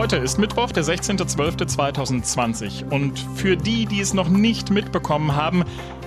Heute 0.00 0.16
ist 0.16 0.38
Mittwoch, 0.38 0.72
der 0.72 0.82
16.12.2020 0.82 2.88
und 2.88 3.18
für 3.34 3.54
die, 3.54 3.84
die 3.84 4.00
es 4.00 4.14
noch 4.14 4.30
nicht 4.30 4.70
mitbekommen 4.70 5.36
haben, 5.36 5.62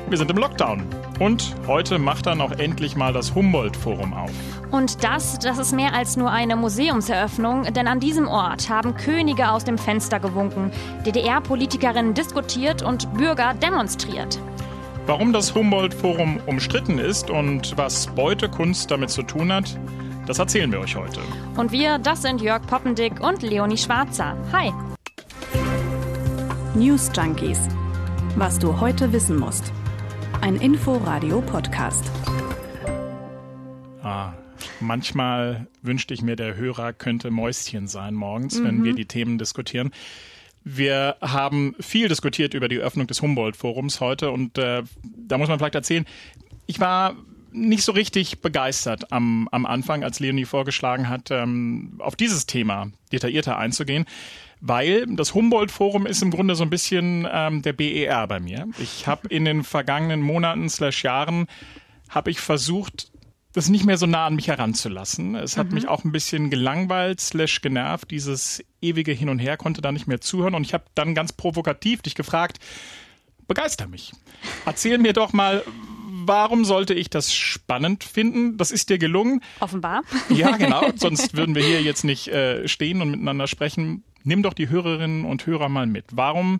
wir 0.09 0.17
sind 0.17 0.31
im 0.31 0.37
Lockdown. 0.37 0.83
Und 1.19 1.55
heute 1.67 1.99
macht 1.99 2.25
dann 2.25 2.41
auch 2.41 2.53
endlich 2.53 2.95
mal 2.95 3.13
das 3.13 3.35
Humboldt-Forum 3.35 4.15
auf. 4.15 4.31
Und 4.71 5.03
das, 5.03 5.37
das 5.37 5.59
ist 5.59 5.73
mehr 5.73 5.93
als 5.93 6.17
nur 6.17 6.31
eine 6.31 6.55
Museumseröffnung, 6.55 7.71
denn 7.71 7.85
an 7.85 7.99
diesem 7.99 8.27
Ort 8.27 8.67
haben 8.67 8.95
Könige 8.95 9.51
aus 9.51 9.63
dem 9.63 9.77
Fenster 9.77 10.19
gewunken, 10.19 10.71
DDR-Politikerinnen 11.05 12.15
diskutiert 12.15 12.81
und 12.81 13.13
Bürger 13.13 13.53
demonstriert. 13.53 14.39
Warum 15.05 15.33
das 15.33 15.53
Humboldt-Forum 15.53 16.39
umstritten 16.47 16.97
ist 16.97 17.29
und 17.29 17.77
was 17.77 18.07
Beutekunst 18.07 18.89
damit 18.89 19.11
zu 19.11 19.21
tun 19.21 19.53
hat, 19.53 19.77
das 20.25 20.39
erzählen 20.39 20.71
wir 20.71 20.79
euch 20.79 20.95
heute. 20.95 21.19
Und 21.57 21.71
wir, 21.71 21.97
das 21.99 22.21
sind 22.21 22.41
Jörg 22.41 22.65
Poppendick 22.65 23.19
und 23.19 23.41
Leonie 23.41 23.77
Schwarzer. 23.77 24.37
Hi. 24.51 24.71
News 26.75 27.11
Junkies. 27.15 27.59
Was 28.35 28.57
du 28.57 28.79
heute 28.79 29.11
wissen 29.11 29.37
musst. 29.37 29.71
Ein 30.41 30.55
Info-Radio-Podcast. 30.55 32.09
Ah, 34.01 34.33
manchmal 34.79 35.67
wünschte 35.81 36.13
ich 36.13 36.21
mir, 36.21 36.35
der 36.35 36.55
Hörer 36.55 36.93
könnte 36.93 37.29
Mäuschen 37.29 37.87
sein 37.87 38.13
morgens, 38.13 38.59
mhm. 38.59 38.65
wenn 38.65 38.83
wir 38.83 38.93
die 38.93 39.05
Themen 39.05 39.37
diskutieren. 39.37 39.91
Wir 40.63 41.17
haben 41.21 41.75
viel 41.79 42.07
diskutiert 42.07 42.53
über 42.53 42.69
die 42.69 42.79
Öffnung 42.79 43.07
des 43.07 43.21
Humboldt-Forums 43.21 43.99
heute 43.99 44.31
und 44.31 44.57
äh, 44.57 44.83
da 45.03 45.37
muss 45.37 45.49
man 45.49 45.59
vielleicht 45.59 45.75
erzählen, 45.75 46.05
ich 46.65 46.79
war 46.79 47.15
nicht 47.53 47.83
so 47.83 47.91
richtig 47.91 48.41
begeistert 48.41 49.11
am, 49.11 49.47
am 49.51 49.65
Anfang, 49.65 50.03
als 50.03 50.19
Leonie 50.19 50.45
vorgeschlagen 50.45 51.09
hat, 51.09 51.31
ähm, 51.31 51.95
auf 51.99 52.15
dieses 52.15 52.45
Thema 52.45 52.91
detaillierter 53.11 53.57
einzugehen, 53.57 54.05
weil 54.59 55.05
das 55.07 55.33
Humboldt-Forum 55.33 56.05
ist 56.05 56.21
im 56.21 56.31
Grunde 56.31 56.55
so 56.55 56.63
ein 56.63 56.69
bisschen 56.69 57.27
ähm, 57.31 57.61
der 57.61 57.73
BER 57.73 58.27
bei 58.27 58.39
mir. 58.39 58.67
Ich 58.79 59.07
habe 59.07 59.27
in 59.29 59.45
den 59.45 59.63
vergangenen 59.63 60.21
Monaten 60.21 60.69
slash 60.69 61.03
Jahren 61.03 61.47
habe 62.09 62.31
ich 62.31 62.39
versucht, 62.39 63.11
das 63.53 63.69
nicht 63.69 63.85
mehr 63.85 63.97
so 63.97 64.07
nah 64.07 64.25
an 64.25 64.35
mich 64.35 64.47
heranzulassen. 64.47 65.35
Es 65.35 65.57
hat 65.57 65.67
mhm. 65.67 65.75
mich 65.75 65.87
auch 65.87 66.03
ein 66.03 66.11
bisschen 66.11 66.49
gelangweilt, 66.49 67.21
slash 67.21 67.61
genervt, 67.61 68.09
dieses 68.09 68.63
ewige 68.81 69.11
Hin 69.11 69.29
und 69.29 69.39
Her, 69.39 69.57
konnte 69.57 69.81
da 69.81 69.91
nicht 69.91 70.07
mehr 70.07 70.21
zuhören. 70.21 70.55
Und 70.55 70.63
ich 70.63 70.73
habe 70.73 70.85
dann 70.95 71.13
ganz 71.13 71.33
provokativ 71.33 72.01
dich 72.01 72.15
gefragt, 72.15 72.59
begeister 73.47 73.87
mich. 73.87 74.13
Erzähl 74.65 74.97
mir 74.97 75.13
doch 75.13 75.33
mal, 75.33 75.63
warum 76.27 76.65
sollte 76.65 76.93
ich 76.93 77.09
das 77.09 77.33
spannend 77.33 78.03
finden? 78.03 78.57
Das 78.57 78.71
ist 78.71 78.89
dir 78.89 78.97
gelungen. 78.97 79.41
Offenbar. 79.59 80.01
Ja, 80.29 80.57
genau. 80.57 80.83
Sonst 80.95 81.35
würden 81.35 81.55
wir 81.55 81.63
hier 81.63 81.81
jetzt 81.81 82.03
nicht 82.03 82.27
äh, 82.27 82.67
stehen 82.67 83.01
und 83.01 83.11
miteinander 83.11 83.47
sprechen. 83.47 84.03
Nimm 84.23 84.41
doch 84.41 84.53
die 84.53 84.69
Hörerinnen 84.69 85.25
und 85.25 85.45
Hörer 85.45 85.69
mal 85.69 85.85
mit. 85.85 86.05
Warum, 86.11 86.59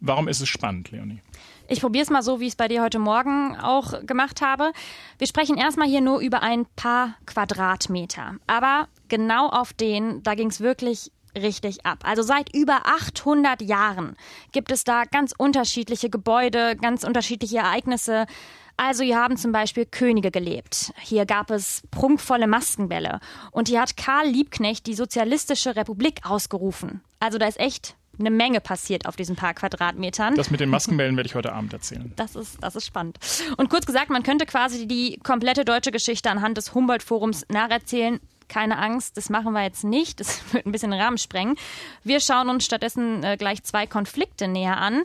warum 0.00 0.28
ist 0.28 0.40
es 0.40 0.48
spannend, 0.48 0.90
Leonie? 0.90 1.20
Ich 1.68 1.80
probiere 1.80 2.04
es 2.04 2.10
mal 2.10 2.22
so, 2.22 2.40
wie 2.40 2.44
ich 2.44 2.52
es 2.52 2.56
bei 2.56 2.68
dir 2.68 2.82
heute 2.82 2.98
Morgen 2.98 3.56
auch 3.56 4.06
gemacht 4.06 4.40
habe. 4.40 4.72
Wir 5.18 5.26
sprechen 5.26 5.56
erstmal 5.56 5.88
hier 5.88 6.00
nur 6.00 6.20
über 6.20 6.42
ein 6.42 6.66
paar 6.76 7.16
Quadratmeter. 7.26 8.36
Aber 8.46 8.88
genau 9.08 9.48
auf 9.48 9.72
den, 9.72 10.22
da 10.22 10.34
ging 10.34 10.48
es 10.48 10.60
wirklich 10.60 11.10
richtig 11.36 11.84
ab. 11.84 11.98
Also 12.04 12.22
seit 12.22 12.54
über 12.54 12.82
800 12.86 13.62
Jahren 13.62 14.16
gibt 14.52 14.70
es 14.70 14.84
da 14.84 15.04
ganz 15.04 15.34
unterschiedliche 15.36 16.08
Gebäude, 16.08 16.76
ganz 16.76 17.04
unterschiedliche 17.04 17.58
Ereignisse. 17.58 18.26
Also 18.76 19.04
hier 19.04 19.16
haben 19.16 19.36
zum 19.36 19.52
Beispiel 19.52 19.86
Könige 19.86 20.30
gelebt. 20.30 20.92
Hier 21.00 21.24
gab 21.24 21.50
es 21.50 21.82
prunkvolle 21.90 22.46
Maskenbälle. 22.46 23.20
Und 23.50 23.68
hier 23.68 23.80
hat 23.80 23.96
Karl 23.96 24.28
Liebknecht 24.28 24.86
die 24.86 24.94
Sozialistische 24.94 25.76
Republik 25.76 26.20
ausgerufen. 26.24 27.00
Also 27.18 27.38
da 27.38 27.46
ist 27.46 27.58
echt 27.58 27.96
eine 28.18 28.30
Menge 28.30 28.60
passiert 28.60 29.06
auf 29.06 29.16
diesen 29.16 29.36
paar 29.36 29.54
Quadratmetern. 29.54 30.34
Das 30.34 30.50
mit 30.50 30.60
den 30.60 30.70
Maskenbällen 30.70 31.16
werde 31.16 31.28
ich 31.28 31.34
heute 31.34 31.52
Abend 31.52 31.72
erzählen. 31.72 32.12
Das 32.16 32.34
ist, 32.34 32.62
das 32.62 32.76
ist 32.76 32.86
spannend. 32.86 33.18
Und 33.56 33.68
kurz 33.68 33.86
gesagt, 33.86 34.10
man 34.10 34.22
könnte 34.22 34.46
quasi 34.46 34.86
die 34.86 35.18
komplette 35.22 35.64
deutsche 35.64 35.90
Geschichte 35.90 36.30
anhand 36.30 36.56
des 36.56 36.74
Humboldt-Forums 36.74 37.46
nacherzählen. 37.50 38.20
Keine 38.48 38.78
Angst, 38.78 39.16
das 39.16 39.28
machen 39.28 39.52
wir 39.52 39.62
jetzt 39.62 39.84
nicht. 39.84 40.20
Das 40.20 40.40
wird 40.52 40.66
ein 40.66 40.72
bisschen 40.72 40.92
den 40.92 41.00
Rahmen 41.00 41.18
sprengen. 41.18 41.56
Wir 42.04 42.20
schauen 42.20 42.48
uns 42.48 42.64
stattdessen 42.64 43.22
äh, 43.22 43.36
gleich 43.36 43.62
zwei 43.64 43.86
Konflikte 43.86 44.48
näher 44.48 44.78
an. 44.78 45.02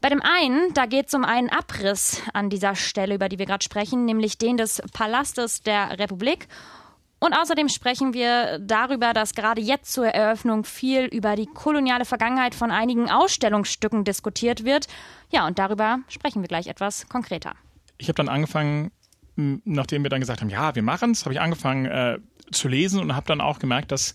Bei 0.00 0.08
dem 0.08 0.22
einen, 0.22 0.72
da 0.74 0.86
geht 0.86 1.08
es 1.08 1.14
um 1.14 1.24
einen 1.24 1.48
Abriss 1.48 2.22
an 2.32 2.50
dieser 2.50 2.74
Stelle, 2.76 3.16
über 3.16 3.28
die 3.28 3.38
wir 3.38 3.46
gerade 3.46 3.64
sprechen, 3.64 4.04
nämlich 4.04 4.38
den 4.38 4.56
des 4.56 4.80
Palastes 4.92 5.62
der 5.62 5.98
Republik. 5.98 6.46
Und 7.20 7.32
außerdem 7.32 7.68
sprechen 7.68 8.14
wir 8.14 8.60
darüber, 8.60 9.12
dass 9.12 9.34
gerade 9.34 9.60
jetzt 9.60 9.92
zur 9.92 10.06
Eröffnung 10.06 10.64
viel 10.64 11.06
über 11.06 11.34
die 11.34 11.46
koloniale 11.46 12.04
Vergangenheit 12.04 12.54
von 12.54 12.70
einigen 12.70 13.10
Ausstellungsstücken 13.10 14.04
diskutiert 14.04 14.64
wird. 14.64 14.86
Ja, 15.30 15.46
und 15.46 15.58
darüber 15.58 15.98
sprechen 16.08 16.42
wir 16.42 16.48
gleich 16.48 16.68
etwas 16.68 17.08
konkreter. 17.08 17.54
Ich 17.96 18.08
habe 18.08 18.14
dann 18.14 18.28
angefangen, 18.28 18.92
nachdem 19.34 20.04
wir 20.04 20.10
dann 20.10 20.20
gesagt 20.20 20.40
haben, 20.40 20.50
ja, 20.50 20.76
wir 20.76 20.82
machen 20.84 21.10
es, 21.10 21.24
habe 21.24 21.34
ich 21.34 21.40
angefangen 21.40 21.86
äh, 21.86 22.18
zu 22.52 22.68
lesen 22.68 23.00
und 23.00 23.16
habe 23.16 23.26
dann 23.26 23.40
auch 23.40 23.58
gemerkt, 23.58 23.90
dass 23.90 24.14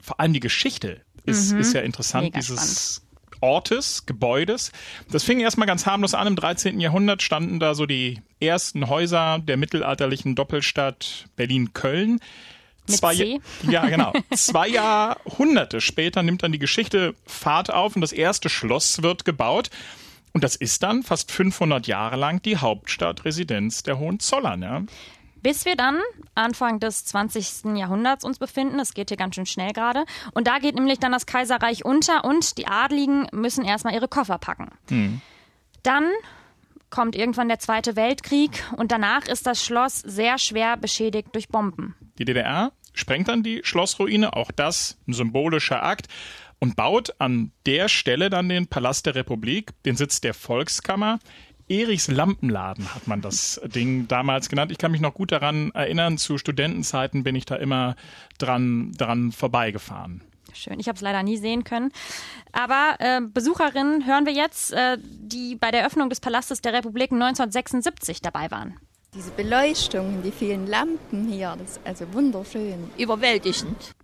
vor 0.00 0.18
allem 0.18 0.32
die 0.32 0.40
Geschichte 0.40 1.02
ist, 1.24 1.52
mhm. 1.52 1.60
ist 1.60 1.74
ja 1.74 1.82
interessant, 1.82 2.24
Mega 2.24 2.38
dieses 2.38 2.94
spannend. 2.96 3.11
Ortes, 3.42 4.06
Gebäudes. 4.06 4.72
Das 5.10 5.24
fing 5.24 5.40
erstmal 5.40 5.66
ganz 5.66 5.84
harmlos 5.84 6.14
an. 6.14 6.26
Im 6.26 6.36
13. 6.36 6.80
Jahrhundert 6.80 7.22
standen 7.22 7.60
da 7.60 7.74
so 7.74 7.86
die 7.86 8.20
ersten 8.40 8.88
Häuser 8.88 9.40
der 9.40 9.56
mittelalterlichen 9.56 10.34
Doppelstadt 10.34 11.26
Berlin-Köln. 11.36 12.20
Zwei? 12.86 13.38
Ja, 13.68 13.86
genau. 13.88 14.12
Zwei 14.34 14.68
Jahrhunderte 14.68 15.80
später 15.80 16.22
nimmt 16.22 16.42
dann 16.42 16.52
die 16.52 16.58
Geschichte 16.58 17.14
Fahrt 17.26 17.72
auf 17.72 17.94
und 17.94 18.00
das 18.00 18.12
erste 18.12 18.48
Schloss 18.48 19.02
wird 19.02 19.24
gebaut. 19.24 19.70
Und 20.32 20.44
das 20.44 20.56
ist 20.56 20.82
dann 20.82 21.02
fast 21.02 21.30
500 21.30 21.86
Jahre 21.86 22.16
lang 22.16 22.40
die 22.42 22.56
Hauptstadtresidenz 22.56 23.82
der 23.82 23.98
Hohenzollern. 23.98 24.62
Ja. 24.62 24.82
Bis 25.42 25.64
wir 25.64 25.76
dann 25.76 26.00
Anfang 26.34 26.80
des 26.80 27.04
20. 27.04 27.76
Jahrhunderts 27.76 28.24
uns 28.24 28.38
befinden. 28.38 28.78
Es 28.78 28.94
geht 28.94 29.10
hier 29.10 29.16
ganz 29.16 29.34
schön 29.34 29.46
schnell 29.46 29.72
gerade. 29.72 30.04
Und 30.32 30.46
da 30.46 30.58
geht 30.58 30.74
nämlich 30.74 30.98
dann 30.98 31.12
das 31.12 31.26
Kaiserreich 31.26 31.84
unter 31.84 32.24
und 32.24 32.58
die 32.58 32.66
Adligen 32.66 33.26
müssen 33.32 33.64
erstmal 33.64 33.94
ihre 33.94 34.08
Koffer 34.08 34.38
packen. 34.38 34.70
Hm. 34.88 35.20
Dann 35.82 36.04
kommt 36.90 37.16
irgendwann 37.16 37.48
der 37.48 37.58
Zweite 37.58 37.96
Weltkrieg 37.96 38.62
und 38.76 38.92
danach 38.92 39.26
ist 39.26 39.46
das 39.46 39.64
Schloss 39.64 39.98
sehr 39.98 40.38
schwer 40.38 40.76
beschädigt 40.76 41.28
durch 41.32 41.48
Bomben. 41.48 41.96
Die 42.18 42.24
DDR 42.24 42.72
sprengt 42.92 43.28
dann 43.28 43.42
die 43.42 43.62
Schlossruine, 43.64 44.36
auch 44.36 44.52
das 44.52 44.98
ein 45.08 45.14
symbolischer 45.14 45.82
Akt, 45.82 46.08
und 46.60 46.76
baut 46.76 47.14
an 47.18 47.50
der 47.66 47.88
Stelle 47.88 48.30
dann 48.30 48.48
den 48.48 48.68
Palast 48.68 49.06
der 49.06 49.16
Republik, 49.16 49.72
den 49.84 49.96
Sitz 49.96 50.20
der 50.20 50.32
Volkskammer. 50.32 51.18
Erichs 51.72 52.08
Lampenladen 52.08 52.94
hat 52.94 53.08
man 53.08 53.22
das 53.22 53.58
Ding 53.64 54.06
damals 54.06 54.50
genannt. 54.50 54.70
Ich 54.70 54.76
kann 54.78 54.92
mich 54.92 55.00
noch 55.00 55.14
gut 55.14 55.32
daran 55.32 55.70
erinnern, 55.70 56.18
zu 56.18 56.36
Studentenzeiten 56.36 57.24
bin 57.24 57.34
ich 57.34 57.46
da 57.46 57.56
immer 57.56 57.96
dran, 58.36 58.92
dran 58.92 59.32
vorbeigefahren. 59.32 60.20
Schön, 60.52 60.78
ich 60.78 60.88
habe 60.88 60.96
es 60.96 61.00
leider 61.00 61.22
nie 61.22 61.38
sehen 61.38 61.64
können. 61.64 61.90
Aber 62.52 62.96
äh, 62.98 63.22
Besucherinnen 63.22 64.06
hören 64.06 64.26
wir 64.26 64.34
jetzt, 64.34 64.74
äh, 64.74 64.98
die 65.00 65.56
bei 65.56 65.70
der 65.70 65.86
Öffnung 65.86 66.10
des 66.10 66.20
Palastes 66.20 66.60
der 66.60 66.74
Republik 66.74 67.10
1976 67.10 68.20
dabei 68.20 68.50
waren. 68.50 68.76
Diese 69.14 69.30
Beleuchtung, 69.30 70.22
die 70.22 70.30
vielen 70.30 70.66
Lampen 70.66 71.26
hier, 71.26 71.56
das 71.58 71.72
ist 71.72 71.80
also 71.84 72.12
wunderschön, 72.12 72.90
überwältigend. 72.98 73.94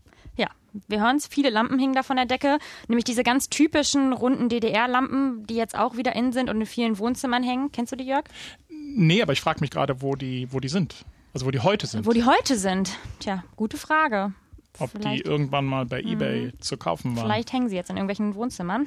Wir 0.87 1.00
hören 1.00 1.16
es, 1.16 1.27
viele 1.27 1.50
Lampen 1.50 1.78
hingen 1.78 1.94
da 1.94 2.03
von 2.03 2.16
der 2.16 2.27
Decke, 2.27 2.59
nämlich 2.87 3.05
diese 3.05 3.22
ganz 3.22 3.49
typischen 3.49 4.12
runden 4.12 4.49
DDR-Lampen, 4.49 5.47
die 5.47 5.56
jetzt 5.56 5.77
auch 5.77 5.97
wieder 5.97 6.15
in 6.15 6.33
sind 6.33 6.50
und 6.50 6.61
in 6.61 6.66
vielen 6.66 6.99
Wohnzimmern 6.99 7.43
hängen. 7.43 7.72
Kennst 7.72 7.93
du 7.93 7.97
die, 7.97 8.05
Jörg? 8.05 8.25
Nee, 8.69 9.22
aber 9.22 9.33
ich 9.33 9.41
frage 9.41 9.61
mich 9.61 9.71
gerade, 9.71 10.03
wo 10.03 10.15
die, 10.15 10.53
wo 10.53 10.61
die 10.61 10.69
sind. 10.69 11.05
Also 11.34 11.47
wo 11.47 11.50
die 11.50 11.61
heute 11.61 11.87
sind. 11.87 12.06
Wo 12.06 12.12
die 12.12 12.25
heute 12.25 12.56
sind? 12.56 12.97
Tja, 13.21 13.44
gute 13.56 13.77
Frage. 13.77 14.33
Ob 14.79 14.91
Vielleicht. 14.91 15.25
die 15.25 15.29
irgendwann 15.29 15.65
mal 15.65 15.87
bei 15.87 16.00
eBay 16.00 16.47
mhm. 16.47 16.61
zu 16.61 16.76
kaufen 16.76 17.17
waren. 17.17 17.25
Vielleicht 17.25 17.53
hängen 17.53 17.69
sie 17.69 17.76
jetzt 17.76 17.91
in 17.91 17.97
irgendwelchen 17.97 18.35
Wohnzimmern. 18.35 18.87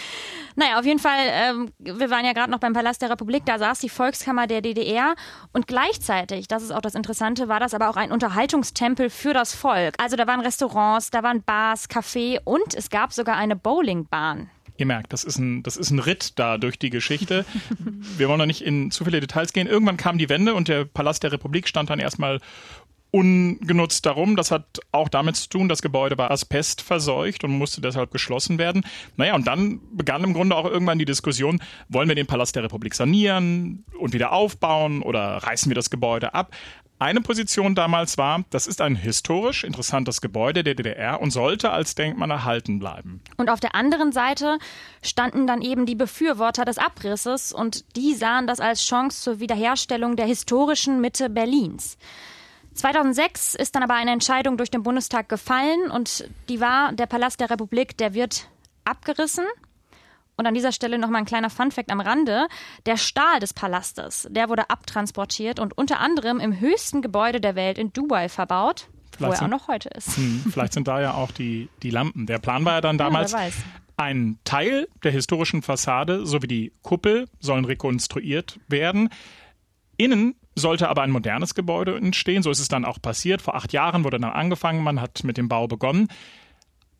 naja, 0.56 0.78
auf 0.78 0.84
jeden 0.84 0.98
Fall, 0.98 1.18
ähm, 1.26 1.70
wir 1.78 2.10
waren 2.10 2.24
ja 2.24 2.32
gerade 2.32 2.50
noch 2.50 2.58
beim 2.58 2.72
Palast 2.72 3.02
der 3.02 3.10
Republik, 3.10 3.44
da 3.46 3.58
saß 3.58 3.78
die 3.78 3.88
Volkskammer 3.88 4.46
der 4.46 4.62
DDR 4.62 5.14
und 5.52 5.68
gleichzeitig, 5.68 6.48
das 6.48 6.64
ist 6.64 6.72
auch 6.72 6.80
das 6.80 6.96
Interessante, 6.96 7.48
war 7.48 7.60
das 7.60 7.72
aber 7.72 7.88
auch 7.88 7.96
ein 7.96 8.10
Unterhaltungstempel 8.10 9.10
für 9.10 9.32
das 9.32 9.54
Volk. 9.54 9.94
Also 9.98 10.16
da 10.16 10.26
waren 10.26 10.40
Restaurants, 10.40 11.10
da 11.10 11.22
waren 11.22 11.42
Bars, 11.42 11.88
Café 11.88 12.40
und 12.44 12.74
es 12.74 12.90
gab 12.90 13.12
sogar 13.12 13.36
eine 13.36 13.54
Bowlingbahn. 13.54 14.50
Ihr 14.78 14.86
merkt, 14.86 15.12
das 15.12 15.24
ist 15.24 15.38
ein, 15.38 15.64
das 15.64 15.76
ist 15.76 15.90
ein 15.90 15.98
Ritt 15.98 16.38
da 16.38 16.56
durch 16.56 16.78
die 16.78 16.90
Geschichte. 16.90 17.44
Wir 18.16 18.28
wollen 18.28 18.38
noch 18.38 18.46
nicht 18.46 18.62
in 18.62 18.92
zu 18.92 19.04
viele 19.04 19.18
Details 19.20 19.52
gehen. 19.52 19.66
Irgendwann 19.66 19.96
kam 19.96 20.18
die 20.18 20.28
Wende 20.28 20.54
und 20.54 20.68
der 20.68 20.84
Palast 20.84 21.24
der 21.24 21.32
Republik 21.32 21.66
stand 21.66 21.90
dann 21.90 21.98
erstmal 21.98 22.40
ungenutzt 23.18 24.06
darum. 24.06 24.36
Das 24.36 24.50
hat 24.50 24.80
auch 24.92 25.08
damit 25.08 25.36
zu 25.36 25.48
tun, 25.48 25.68
das 25.68 25.82
Gebäude 25.82 26.16
war 26.18 26.30
Asbest 26.30 26.82
verseucht 26.82 27.44
und 27.44 27.50
musste 27.50 27.80
deshalb 27.80 28.12
geschlossen 28.12 28.58
werden. 28.58 28.84
Naja, 29.16 29.34
und 29.34 29.46
dann 29.46 29.80
begann 29.92 30.22
im 30.24 30.34
Grunde 30.34 30.56
auch 30.56 30.64
irgendwann 30.64 30.98
die 30.98 31.04
Diskussion, 31.04 31.60
wollen 31.88 32.08
wir 32.08 32.14
den 32.14 32.26
Palast 32.26 32.54
der 32.54 32.62
Republik 32.62 32.94
sanieren 32.94 33.84
und 33.98 34.12
wieder 34.12 34.32
aufbauen 34.32 35.02
oder 35.02 35.38
reißen 35.38 35.68
wir 35.68 35.74
das 35.74 35.90
Gebäude 35.90 36.34
ab? 36.34 36.54
Eine 37.00 37.20
Position 37.20 37.76
damals 37.76 38.18
war, 38.18 38.44
das 38.50 38.66
ist 38.66 38.80
ein 38.80 38.96
historisch 38.96 39.62
interessantes 39.62 40.20
Gebäude 40.20 40.64
der 40.64 40.74
DDR 40.74 41.20
und 41.20 41.30
sollte 41.30 41.70
als 41.70 41.94
Denkmal 41.94 42.28
erhalten 42.28 42.80
bleiben. 42.80 43.20
Und 43.36 43.50
auf 43.50 43.60
der 43.60 43.76
anderen 43.76 44.10
Seite 44.10 44.58
standen 45.00 45.46
dann 45.46 45.62
eben 45.62 45.86
die 45.86 45.94
Befürworter 45.94 46.64
des 46.64 46.76
Abrisses 46.76 47.52
und 47.52 47.96
die 47.96 48.14
sahen 48.14 48.48
das 48.48 48.58
als 48.58 48.84
Chance 48.84 49.22
zur 49.22 49.38
Wiederherstellung 49.38 50.16
der 50.16 50.26
historischen 50.26 51.00
Mitte 51.00 51.30
Berlins. 51.30 51.98
2006 52.78 53.54
ist 53.54 53.74
dann 53.74 53.82
aber 53.82 53.94
eine 53.94 54.12
Entscheidung 54.12 54.56
durch 54.56 54.70
den 54.70 54.82
Bundestag 54.82 55.28
gefallen 55.28 55.90
und 55.90 56.28
die 56.48 56.60
war, 56.60 56.92
der 56.92 57.06
Palast 57.06 57.40
der 57.40 57.50
Republik, 57.50 57.96
der 57.98 58.14
wird 58.14 58.48
abgerissen. 58.84 59.44
Und 60.36 60.46
an 60.46 60.54
dieser 60.54 60.70
Stelle 60.70 60.98
nochmal 60.98 61.22
ein 61.22 61.26
kleiner 61.26 61.50
Funfact 61.50 61.90
am 61.90 62.00
Rande. 62.00 62.46
Der 62.86 62.96
Stahl 62.96 63.40
des 63.40 63.52
Palastes, 63.52 64.28
der 64.30 64.48
wurde 64.48 64.70
abtransportiert 64.70 65.58
und 65.58 65.76
unter 65.76 65.98
anderem 65.98 66.38
im 66.38 66.60
höchsten 66.60 67.02
Gebäude 67.02 67.40
der 67.40 67.56
Welt 67.56 67.76
in 67.76 67.92
Dubai 67.92 68.28
verbaut, 68.28 68.88
vielleicht 69.10 69.20
wo 69.20 69.24
er 69.24 69.36
sind, 69.36 69.46
auch 69.46 69.58
noch 69.58 69.68
heute 69.68 69.88
ist. 69.88 70.16
Hm, 70.16 70.44
vielleicht 70.48 70.74
sind 70.74 70.86
da 70.86 71.00
ja 71.00 71.14
auch 71.14 71.32
die, 71.32 71.68
die 71.82 71.90
Lampen. 71.90 72.26
Der 72.26 72.38
Plan 72.38 72.64
war 72.64 72.74
ja 72.74 72.80
dann 72.80 72.98
damals, 72.98 73.32
ja, 73.32 73.48
ein 73.96 74.38
Teil 74.44 74.86
der 75.02 75.10
historischen 75.10 75.62
Fassade 75.62 76.24
sowie 76.24 76.46
die 76.46 76.72
Kuppel 76.82 77.28
sollen 77.40 77.64
rekonstruiert 77.64 78.60
werden. 78.68 79.08
Innen 79.96 80.36
sollte 80.58 80.88
aber 80.88 81.02
ein 81.02 81.10
modernes 81.10 81.54
Gebäude 81.54 81.96
entstehen. 81.96 82.42
So 82.42 82.50
ist 82.50 82.60
es 82.60 82.68
dann 82.68 82.84
auch 82.84 83.00
passiert. 83.00 83.42
Vor 83.42 83.54
acht 83.54 83.72
Jahren 83.72 84.04
wurde 84.04 84.20
dann 84.20 84.30
angefangen, 84.30 84.82
man 84.82 85.00
hat 85.00 85.24
mit 85.24 85.36
dem 85.36 85.48
Bau 85.48 85.66
begonnen 85.66 86.08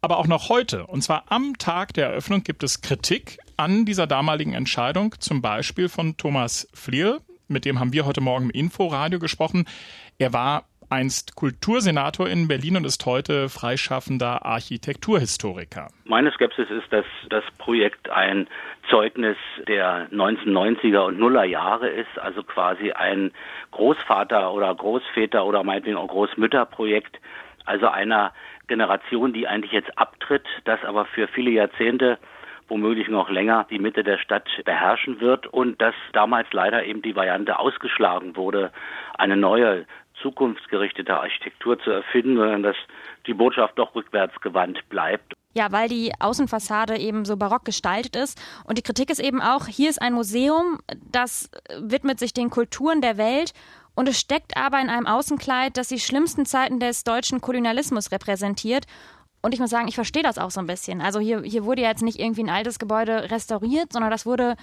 aber 0.01 0.19
auch 0.19 0.27
noch 0.27 0.49
heute, 0.49 0.87
und 0.87 1.03
zwar 1.03 1.25
am 1.29 1.59
Tag 1.59 1.93
der 1.95 2.07
Eröffnung, 2.07 2.45
gibt 2.45 2.63
es 2.63 2.83
Kritik 2.83 3.39
an 3.57 3.85
dieser 3.85 4.07
damaligen 4.07 4.55
Entscheidung, 4.55 5.15
zum 5.19 5.43
Beispiel 5.43 5.89
von 5.89 6.17
Thomas 6.17 6.69
Flier, 6.73 7.21
mit 7.49 7.65
dem 7.65 7.81
haben 7.81 7.93
wir 7.93 8.05
heute 8.05 8.21
Morgen 8.21 8.45
im 8.45 8.51
Inforadio 8.51 9.19
gesprochen. 9.19 9.65
Er 10.19 10.33
war 10.33 10.68
einst 10.91 11.37
Kultursenator 11.37 12.29
in 12.29 12.49
Berlin 12.49 12.77
und 12.77 12.85
ist 12.85 13.05
heute 13.07 13.49
freischaffender 13.49 14.45
Architekturhistoriker. 14.45 15.89
Meine 16.05 16.31
Skepsis 16.33 16.71
ist, 16.71 16.93
dass 16.93 17.05
das 17.31 17.45
Projekt 17.59 18.11
ein 18.11 18.49
Zeugnis 18.89 19.37
der 19.67 20.09
1990er 20.11 21.07
und 21.07 21.19
Nuller 21.19 21.45
Jahre 21.45 21.89
ist, 21.89 22.19
also 22.19 22.43
quasi 22.43 22.93
ein 22.93 23.33
Großvater 23.71 24.53
oder 24.53 24.75
Großväter 24.75 25.45
oder 25.45 25.63
meinetwegen 25.63 25.97
auch 25.97 26.09
Großmütterprojekt, 26.09 27.21
also 27.65 27.89
einer 27.89 28.33
Generation, 28.67 29.33
die 29.33 29.47
eigentlich 29.47 29.73
jetzt 29.73 29.99
abtritt, 29.99 30.47
das 30.65 30.83
aber 30.85 31.05
für 31.05 31.29
viele 31.29 31.51
Jahrzehnte 31.51 32.19
womöglich 32.69 33.09
noch 33.09 33.31
länger 33.31 33.67
die 33.71 33.79
Mitte 33.79 34.05
der 34.05 34.19
Stadt 34.19 34.49
beherrschen 34.65 35.21
wird 35.21 35.47
und 35.47 35.81
dass 35.81 35.95
damals 36.13 36.53
leider 36.53 36.85
eben 36.85 37.03
die 37.03 37.17
Variante 37.17 37.59
ausgeschlagen 37.59 38.37
wurde, 38.37 38.73
eine 39.17 39.37
neue 39.37 39.87
zukunftsgerichtete 40.23 41.17
Architektur 41.17 41.79
zu 41.81 41.91
erfinden, 41.91 42.37
sondern 42.37 42.63
dass 42.63 42.77
die 43.27 43.35
Botschaft 43.35 43.79
doch 43.79 43.95
rückwärtsgewandt 43.95 44.89
bleibt. 44.89 45.35
Ja, 45.55 45.73
weil 45.73 45.89
die 45.89 46.13
Außenfassade 46.21 46.99
eben 46.99 47.25
so 47.25 47.37
barock 47.37 47.65
gestaltet 47.65 48.17
ist. 48.17 48.41
Und 48.65 48.79
die 48.79 48.83
Kritik 48.83 49.11
ist 49.11 49.19
eben 49.19 49.41
auch, 49.41 49.67
hier 49.67 49.91
ist 49.91 50.01
ein 50.01 50.13
Museum, 50.13 50.79
das 51.11 51.51
widmet 51.81 52.19
sich 52.19 52.33
den 52.33 52.51
Kulturen 52.51 53.01
der 53.01 53.17
Welt 53.19 53.53
und 53.99 54.09
es 54.09 54.21
steckt 54.21 54.57
aber 54.57 54.81
in 54.81 54.91
einem 54.91 55.07
Außenkleid, 55.07 55.77
das 55.77 55.89
die 55.89 55.99
schlimmsten 55.99 56.47
Zeiten 56.47 56.79
des 56.79 57.03
deutschen 57.03 57.41
Kolonialismus 57.41 58.13
repräsentiert. 58.13 58.85
Und 59.43 59.55
ich 59.55 59.61
muss 59.61 59.71
sagen, 59.71 59.89
ich 59.89 59.97
verstehe 59.97 60.23
das 60.23 60.39
auch 60.39 60.53
so 60.53 60.61
ein 60.61 60.69
bisschen. 60.69 61.01
Also 61.01 61.19
hier, 61.19 61.43
hier 61.43 61.65
wurde 61.65 61.83
ja 61.83 61.89
jetzt 61.89 62.03
nicht 62.03 62.21
irgendwie 62.21 62.45
ein 62.45 62.51
altes 62.51 62.79
Gebäude 62.79 63.29
restauriert, 63.31 63.93
sondern 63.93 64.13
das 64.13 64.25
wurde 64.25 64.55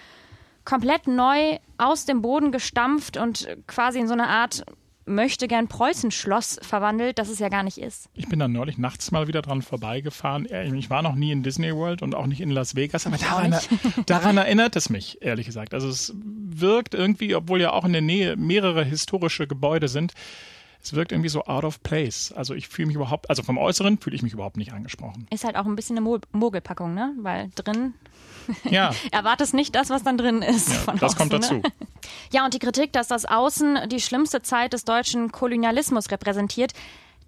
komplett 0.64 1.08
neu 1.08 1.58
aus 1.78 2.06
dem 2.06 2.22
Boden 2.22 2.54
gestampft 2.54 3.18
und 3.18 3.48
quasi 3.68 4.00
in 4.00 4.08
so 4.08 4.14
eine 4.14 4.28
Art 4.28 4.64
möchte 5.06 5.48
gern 5.48 5.68
Preußen-Schloss 5.68 6.60
verwandelt, 6.62 7.20
das 7.20 7.30
es 7.30 7.40
ja 7.40 7.50
gar 7.50 7.64
nicht 7.64 7.78
ist. 7.78 8.10
Ich 8.14 8.28
bin 8.28 8.40
dann 8.40 8.52
neulich 8.52 8.78
nachts 8.78 9.12
mal 9.12 9.28
wieder 9.28 9.42
dran 9.42 9.62
vorbeigefahren. 9.62 10.48
Ich 10.76 10.90
war 10.90 11.02
noch 11.02 11.16
nie 11.16 11.32
in 11.32 11.44
Disney 11.44 11.76
World 11.76 12.02
und 12.02 12.16
auch 12.16 12.26
nicht 12.26 12.42
in 12.42 12.50
Las 12.50 12.76
Vegas, 12.76 13.06
aber 13.06 13.18
daran, 13.18 13.56
daran, 14.06 14.38
erinnert 14.38 14.76
es 14.76 14.90
mich, 14.90 15.22
ehrlich 15.22 15.46
gesagt. 15.46 15.74
Also 15.74 15.90
es 15.90 16.14
wirkt 16.16 16.94
irgendwie, 16.94 17.36
obwohl 17.36 17.62
ja 17.62 17.72
auch 17.72 17.86
in 17.86 17.94
der 17.94 18.02
Nähe 18.02 18.36
mehrere 18.36 18.84
historische 18.84 19.48
Gebäude 19.48 19.88
sind, 19.88 20.14
es 20.86 20.94
wirkt 20.94 21.12
irgendwie 21.12 21.30
so 21.30 21.44
out 21.46 21.64
of 21.64 21.82
place. 21.82 22.32
Also 22.32 22.54
ich 22.54 22.68
fühle 22.68 22.88
mich 22.88 22.96
überhaupt, 22.96 23.30
also 23.30 23.42
vom 23.42 23.58
Äußeren 23.58 23.98
fühle 23.98 24.16
ich 24.16 24.22
mich 24.22 24.34
überhaupt 24.34 24.56
nicht 24.56 24.72
angesprochen. 24.72 25.26
Ist 25.32 25.44
halt 25.44 25.56
auch 25.56 25.66
ein 25.66 25.76
bisschen 25.76 25.98
eine 25.98 26.20
Mogelpackung, 26.32 26.94
ne? 26.94 27.14
Weil 27.18 27.50
drin 27.56 27.96
ja. 28.70 28.94
erwartest 29.12 29.56
nicht 29.56 29.74
das, 29.74 29.90
was 29.90 30.04
dann 30.04 30.18
drin 30.18 30.44
ist. 30.44 30.70
Ja, 30.70 30.94
das 30.94 31.02
außen, 31.02 31.18
kommt 31.18 31.32
ne? 31.32 31.40
dazu. 31.40 31.54
Ne? 31.56 31.64
Ja, 32.32 32.46
und 32.46 32.54
die 32.54 32.60
Kritik, 32.60 32.94
dass 32.94 33.08
das 33.08 33.26
Außen 33.26 33.90
die 33.90 34.00
schlimmste 34.00 34.44
Zeit 34.44 34.74
des 34.74 34.86
deutschen 34.86 35.32
Kolonialismus 35.32 36.12
repräsentiert, 36.12 36.74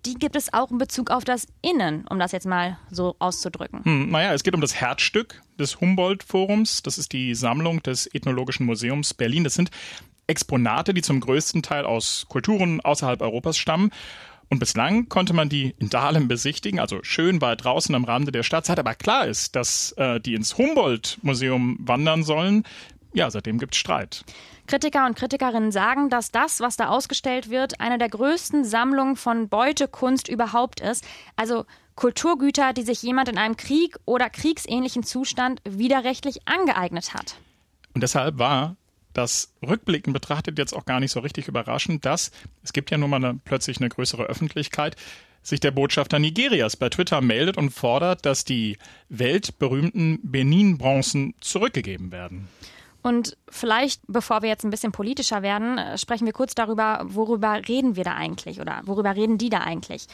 die 0.06 0.14
gibt 0.14 0.36
es 0.36 0.54
auch 0.54 0.70
in 0.70 0.78
Bezug 0.78 1.10
auf 1.10 1.24
das 1.24 1.48
Innen, 1.64 2.06
um 2.08 2.20
das 2.20 2.32
jetzt 2.32 2.46
mal 2.46 2.78
so 2.92 3.16
auszudrücken. 3.18 3.84
Hm, 3.84 4.10
naja, 4.12 4.34
es 4.34 4.44
geht 4.44 4.54
um 4.54 4.62
das 4.62 4.76
Herzstück 4.76 5.42
des 5.58 5.82
Humboldt-Forums. 5.82 6.84
Das 6.84 7.00
ist 7.00 7.12
die 7.12 7.34
Sammlung 7.34 7.82
des 7.82 8.08
Ethnologischen 8.14 8.68
Museums 8.68 9.16
Berlin. 9.16 9.44
Das 9.44 9.56
sind 9.56 9.72
Exponate, 10.28 10.94
die 10.94 11.02
zum 11.02 11.20
größten 11.20 11.64
Teil 11.64 11.86
aus 11.86 12.26
Kulturen 12.30 12.82
außerhalb 12.82 13.22
Europas 13.22 13.58
stammen. 13.58 13.92
Und 14.50 14.60
bislang 14.60 15.10
konnte 15.10 15.34
man 15.34 15.50
die 15.50 15.76
in 15.78 15.90
Dahlem 15.90 16.28
besichtigen, 16.28 16.80
also 16.80 17.00
schön 17.04 17.42
weit 17.42 17.64
draußen 17.64 17.94
am 17.96 18.06
Rande 18.06 18.32
der 18.32 18.44
Stadt. 18.44 18.66
Seit 18.66 18.80
aber 18.80 18.96
klar 18.96 19.28
ist, 19.28 19.56
dass 19.56 19.92
äh, 19.94 20.22
die 20.22 20.36
ins 20.36 20.58
Humboldt-Museum 20.58 21.78
wandern 21.82 22.24
sollen, 22.24 22.64
ja, 23.14 23.30
seitdem 23.30 23.58
gibt 23.58 23.74
es 23.74 23.80
Streit. 23.80 24.24
Kritiker 24.68 25.06
und 25.06 25.16
Kritikerinnen 25.16 25.72
sagen, 25.72 26.10
dass 26.10 26.32
das, 26.32 26.60
was 26.60 26.78
da 26.78 26.90
ausgestellt 26.90 27.50
wird, 27.50 27.80
eine 27.80 27.98
der 27.98 28.10
größten 28.10 28.64
Sammlungen 28.64 29.16
von 29.16 29.50
Beutekunst 29.50 30.28
überhaupt 30.28 30.82
ist. 30.82 31.06
Also 31.36 31.66
Kulturgüter, 31.96 32.74
die 32.74 32.84
sich 32.84 33.02
jemand 33.02 33.30
in 33.30 33.38
einem 33.38 33.58
Krieg 33.58 33.98
oder 34.06 34.30
kriegsähnlichen 34.30 35.04
Zustand 35.04 35.62
widerrechtlich 35.64 36.48
angeeignet 36.48 37.14
hat. 37.14 37.38
Und 37.96 38.02
deshalb 38.02 38.38
war 38.38 38.76
das 39.18 39.54
rückblickend 39.68 40.14
betrachtet 40.14 40.58
jetzt 40.58 40.74
auch 40.74 40.86
gar 40.86 41.00
nicht 41.00 41.12
so 41.12 41.20
richtig 41.20 41.48
überraschend, 41.48 42.06
dass 42.06 42.32
es 42.64 42.74
gibt 42.74 42.92
ja 42.92 42.98
nun 42.98 43.10
mal 43.10 43.18
eine, 43.18 43.40
plötzlich 43.44 43.78
eine 43.78 43.90
größere 43.90 44.24
Öffentlichkeit, 44.24 44.96
sich 45.42 45.60
der 45.60 45.72
Botschafter 45.72 46.20
Nigerias 46.20 46.76
bei 46.76 46.90
Twitter 46.90 47.22
meldet 47.22 47.58
und 47.58 47.72
fordert, 47.72 48.26
dass 48.26 48.44
die 48.44 48.78
weltberühmten 49.10 50.20
Benin-Bronzen 50.24 51.36
zurückgegeben 51.40 52.12
werden. 52.12 52.48
Und 53.02 53.38
vielleicht, 53.48 54.02
bevor 54.08 54.42
wir 54.42 54.50
jetzt 54.50 54.66
ein 54.66 54.70
bisschen 54.70 54.92
politischer 54.92 55.42
werden, 55.42 55.78
äh, 55.78 55.98
sprechen 55.98 56.26
wir 56.26 56.34
kurz 56.34 56.56
darüber, 56.56 57.02
worüber 57.06 57.62
reden 57.68 57.96
wir 57.96 58.04
da 58.04 58.16
eigentlich 58.16 58.60
oder 58.60 58.82
worüber 58.84 59.16
reden 59.16 59.38
die 59.38 59.50
da 59.50 59.60
eigentlich. 59.60 60.08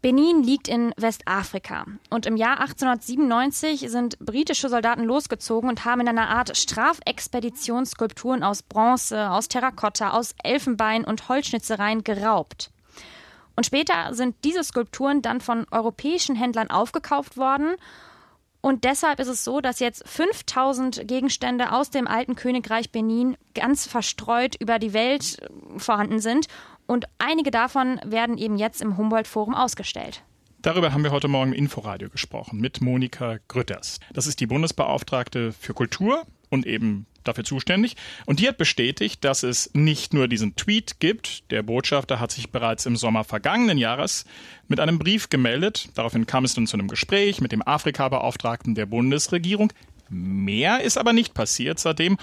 Benin 0.00 0.44
liegt 0.44 0.68
in 0.68 0.92
Westafrika. 0.96 1.86
Und 2.08 2.26
im 2.26 2.36
Jahr 2.36 2.60
1897 2.60 3.90
sind 3.90 4.16
britische 4.20 4.68
Soldaten 4.68 5.02
losgezogen 5.02 5.68
und 5.68 5.84
haben 5.84 6.02
in 6.02 6.08
einer 6.08 6.28
Art 6.28 6.56
Strafexpedition 6.56 7.84
Skulpturen 7.84 8.44
aus 8.44 8.62
Bronze, 8.62 9.30
aus 9.30 9.48
Terrakotta, 9.48 10.10
aus 10.10 10.34
Elfenbein 10.44 11.04
und 11.04 11.28
Holzschnitzereien 11.28 12.04
geraubt. 12.04 12.70
Und 13.56 13.64
später 13.66 14.14
sind 14.14 14.36
diese 14.44 14.62
Skulpturen 14.62 15.20
dann 15.20 15.40
von 15.40 15.66
europäischen 15.72 16.36
Händlern 16.36 16.70
aufgekauft 16.70 17.36
worden. 17.36 17.74
Und 18.60 18.84
deshalb 18.84 19.18
ist 19.18 19.26
es 19.26 19.42
so, 19.42 19.60
dass 19.60 19.80
jetzt 19.80 20.08
5000 20.08 21.08
Gegenstände 21.08 21.72
aus 21.72 21.90
dem 21.90 22.06
alten 22.06 22.36
Königreich 22.36 22.92
Benin 22.92 23.36
ganz 23.54 23.88
verstreut 23.88 24.54
über 24.60 24.78
die 24.78 24.92
Welt 24.92 25.38
vorhanden 25.76 26.20
sind 26.20 26.46
und 26.88 27.04
einige 27.18 27.52
davon 27.52 28.00
werden 28.04 28.36
eben 28.36 28.56
jetzt 28.56 28.80
im 28.80 28.96
Humboldt-Forum 28.96 29.54
ausgestellt. 29.54 30.24
Darüber 30.60 30.92
haben 30.92 31.04
wir 31.04 31.12
heute 31.12 31.28
Morgen 31.28 31.52
im 31.52 31.58
Inforadio 31.58 32.08
gesprochen 32.08 32.58
mit 32.58 32.80
Monika 32.80 33.38
Grütters. 33.46 34.00
Das 34.12 34.26
ist 34.26 34.40
die 34.40 34.46
Bundesbeauftragte 34.46 35.52
für 35.52 35.72
Kultur 35.72 36.26
und 36.48 36.66
eben 36.66 37.06
dafür 37.22 37.44
zuständig. 37.44 37.94
Und 38.26 38.40
die 38.40 38.48
hat 38.48 38.58
bestätigt, 38.58 39.22
dass 39.22 39.44
es 39.44 39.70
nicht 39.74 40.14
nur 40.14 40.26
diesen 40.26 40.56
Tweet 40.56 40.98
gibt. 40.98 41.48
Der 41.52 41.62
Botschafter 41.62 42.18
hat 42.18 42.32
sich 42.32 42.50
bereits 42.50 42.86
im 42.86 42.96
Sommer 42.96 43.22
vergangenen 43.22 43.78
Jahres 43.78 44.24
mit 44.66 44.80
einem 44.80 44.98
Brief 44.98 45.28
gemeldet. 45.28 45.90
Daraufhin 45.94 46.26
kam 46.26 46.44
es 46.44 46.54
dann 46.54 46.66
zu 46.66 46.76
einem 46.76 46.88
Gespräch 46.88 47.40
mit 47.40 47.52
dem 47.52 47.62
Afrika-Beauftragten 47.62 48.74
der 48.74 48.86
Bundesregierung. 48.86 49.72
Mehr 50.08 50.80
ist 50.80 50.98
aber 50.98 51.12
nicht 51.12 51.34
passiert 51.34 51.78
seitdem. 51.78 52.16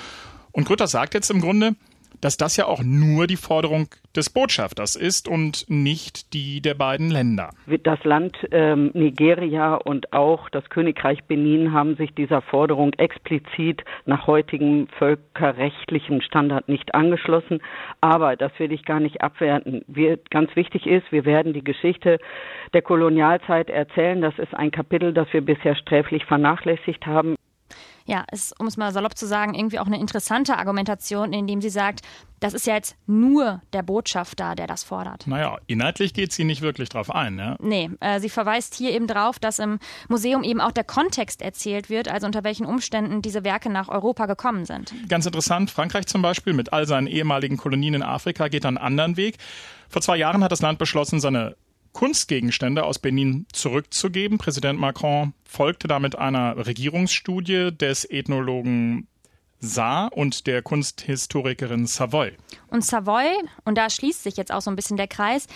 Und 0.52 0.66
Grütters 0.66 0.92
sagt 0.92 1.14
jetzt 1.14 1.30
im 1.30 1.40
Grunde, 1.40 1.76
dass 2.22 2.38
das 2.38 2.58
ja 2.58 2.66
auch 2.66 2.84
nur 2.84 3.28
die 3.28 3.36
Forderung 3.36 3.88
des 4.16 4.30
Botschafters 4.30 4.96
ist 4.96 5.28
und 5.28 5.66
nicht 5.68 6.34
die 6.34 6.62
der 6.62 6.74
beiden 6.74 7.10
Länder. 7.10 7.50
Das 7.84 8.04
Land 8.04 8.38
ähm, 8.52 8.92
Nigeria 8.94 9.76
und 9.76 10.14
auch 10.14 10.50
das 10.50 10.70
Königreich 10.70 11.24
Benin 11.26 11.74
haben 11.74 11.96
sich 11.96 12.14
dieser 12.16 12.42
Forderung 12.42 12.94
explizit 12.94 13.84
nach 14.06 14.28
heutigem 14.28 14.88
völkerrechtlichen 14.98 16.22
Standard 16.22 16.70
nicht 16.70 16.96
angeschlossen. 16.96 17.62
Aber 18.02 18.36
das 18.36 18.52
will 18.58 18.72
ich 18.72 18.86
gar 18.86 19.00
nicht 19.00 19.22
abwerten. 19.22 19.84
Wir, 19.88 20.18
ganz 20.30 20.56
wichtig 20.56 20.86
ist, 20.88 21.12
wir 21.12 21.26
werden 21.26 21.54
die 21.54 21.64
Geschichte 21.64 22.20
der 22.74 22.82
Kolonialzeit 22.82 23.70
erzählen. 23.70 24.22
Das 24.22 24.38
ist 24.40 24.54
ein 24.54 24.72
Kapitel, 24.72 25.14
das 25.14 25.28
wir 25.32 25.42
bisher 25.42 25.76
sträflich 25.76 26.26
vernachlässigt 26.26 27.06
haben 27.06 27.36
ja, 28.06 28.24
ist, 28.32 28.60
um 28.60 28.68
es 28.68 28.78
mal 28.78 28.92
salopp 28.92 29.18
zu 29.18 29.26
sagen, 29.26 29.56
irgendwie 29.56 29.80
auch 29.80 29.88
eine 29.88 30.00
interessante 30.00 30.58
Argumentation, 30.58 31.34
indem 31.34 31.62
sie 31.62 31.70
sagt, 31.70 32.02
das 32.40 32.54
ist 32.54 32.68
ja 32.68 32.76
jetzt 32.76 32.96
nur 33.08 33.62
der 33.74 33.82
Botschafter, 33.82 34.54
der 34.56 34.68
das 34.68 34.84
fordert. 34.84 35.26
Naja, 35.26 35.58
inhaltlich 35.66 36.14
geht 36.14 36.32
sie 36.32 36.44
nicht 36.44 36.62
wirklich 36.62 36.90
drauf 36.90 37.10
ein, 37.10 37.36
ne? 37.36 37.56
Nee, 37.60 37.90
äh, 38.02 38.20
sie 38.20 38.30
verweist 38.30 38.76
hier 38.76 38.92
eben 38.92 39.08
drauf, 39.08 39.40
dass 39.40 39.58
im 39.58 39.80
Museum 40.08 40.44
eben 40.44 40.62
auch 40.62 40.72
der 40.72 40.84
Kontext 40.84 41.42
erzählt 41.42 41.90
wird, 41.90 42.08
also 42.08 42.28
unter 42.28 42.44
welchen 42.44 42.68
Umständen 42.68 43.24
diese 43.24 43.44
Werke 43.44 43.72
nach 43.72 43.90
Europa 43.90 44.28
gekommen 44.28 44.66
sind. 44.66 44.94
Ganz 45.10 45.26
interessant, 45.26 45.72
Frankreich 45.72 46.06
zum 46.06 46.22
Beispiel 46.22 46.54
mit 46.54 46.74
all 46.74 46.86
seinen 46.86 47.08
ehemaligen 47.08 47.58
Kolonien 47.58 47.96
in 47.96 48.04
Afrika 48.04 48.50
geht 48.50 48.66
einen 48.66 48.78
anderen 48.78 49.18
Weg. 49.18 49.38
Vor 49.90 50.02
zwei 50.02 50.18
Jahren 50.18 50.44
hat 50.44 50.52
das 50.52 50.62
Land 50.62 50.78
beschlossen, 50.78 51.20
seine 51.20 51.56
Kunstgegenstände 51.96 52.84
aus 52.84 53.00
Benin 53.00 53.48
zurückzugeben. 53.54 54.38
Präsident 54.38 54.78
Macron 54.78 55.34
folgte 55.46 55.88
damit 55.88 56.18
einer 56.18 56.68
Regierungsstudie 56.68 57.72
des 57.72 58.04
Ethnologen 58.04 59.08
Saar 59.62 60.12
und 60.12 60.46
der 60.46 60.62
Kunsthistorikerin 60.62 61.88
Savoy. 61.88 62.34
Und 62.68 62.84
Savoy, 62.84 63.30
und 63.64 63.78
da 63.78 63.90
schließt 63.90 64.24
sich 64.24 64.36
jetzt 64.36 64.52
auch 64.52 64.60
so 64.60 64.70
ein 64.70 64.76
bisschen 64.76 64.98
der 64.98 65.08
Kreis, 65.08 65.48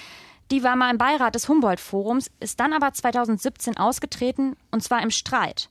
die 0.50 0.64
war 0.64 0.78
mal 0.78 0.90
im 0.90 0.98
Beirat 0.98 1.36
des 1.36 1.50
Humboldt-Forums, 1.50 2.32
ist 2.40 2.58
dann 2.62 2.72
aber 2.72 2.94
2017 2.94 3.76
ausgetreten, 3.76 4.56
und 4.72 4.82
zwar 4.82 5.04
im 5.04 5.12
Streit. 5.12 5.70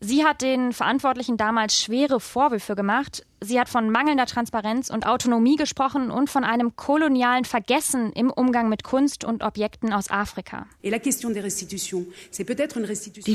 Sie 0.00 0.26
hat 0.26 0.42
den 0.42 0.74
Verantwortlichen 0.74 1.38
damals 1.38 1.80
schwere 1.80 2.20
Vorwürfe 2.20 2.74
gemacht. 2.74 3.24
Sie 3.46 3.60
hat 3.60 3.68
von 3.68 3.90
mangelnder 3.90 4.24
Transparenz 4.26 4.90
und 4.90 5.06
Autonomie 5.06 5.54
gesprochen 5.54 6.10
und 6.10 6.28
von 6.28 6.42
einem 6.42 6.74
kolonialen 6.74 7.44
Vergessen 7.44 8.10
im 8.12 8.28
Umgang 8.28 8.68
mit 8.68 8.82
Kunst 8.82 9.22
und 9.22 9.44
Objekten 9.44 9.92
aus 9.92 10.10
Afrika. 10.10 10.66
Die 10.82 10.90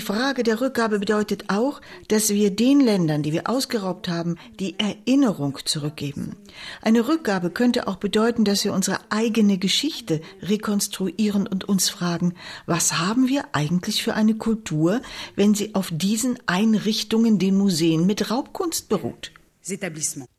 Frage 0.01 0.43
der 0.43 0.59
Rückgabe 0.59 0.99
bedeutet 0.99 1.45
auch, 1.47 1.79
dass 2.09 2.29
wir 2.29 2.51
den 2.51 2.81
Ländern, 2.81 3.23
die 3.23 3.31
wir 3.31 3.49
ausgeraubt 3.49 4.09
haben, 4.09 4.35
die 4.59 4.77
Erinnerung 4.77 5.57
zurückgeben. 5.63 6.35
Eine 6.81 7.07
Rückgabe 7.07 7.49
könnte 7.49 7.87
auch 7.87 7.95
bedeuten, 7.95 8.43
dass 8.43 8.65
wir 8.65 8.73
unsere 8.73 8.99
eigene 9.11 9.59
Geschichte 9.59 10.19
rekonstruieren 10.41 11.47
und 11.47 11.69
uns 11.69 11.89
fragen, 11.89 12.33
was 12.65 12.99
haben 12.99 13.29
wir 13.29 13.45
eigentlich 13.53 14.03
für 14.03 14.13
eine 14.13 14.35
Kultur, 14.35 14.99
wenn 15.37 15.55
sie 15.55 15.73
auf 15.73 15.87
diesen 15.89 16.37
Einrichtungen, 16.47 17.39
den 17.39 17.57
Museen 17.57 18.05
mit 18.05 18.29
Raubkunst 18.29 18.89
beruht. 18.89 19.31